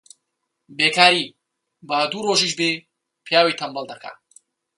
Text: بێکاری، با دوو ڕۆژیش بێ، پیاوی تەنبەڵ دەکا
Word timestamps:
بێکاری، 0.77 1.25
با 1.87 1.97
دوو 2.11 2.25
ڕۆژیش 2.27 2.53
بێ، 2.59 2.69
پیاوی 3.25 3.57
تەنبەڵ 3.59 3.85
دەکا 3.91 4.11